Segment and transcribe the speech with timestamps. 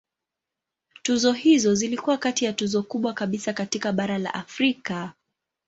[1.03, 5.13] Tuzo hizo zilikuwa kati ya tuzo kubwa kabisa katika bara la Afrika.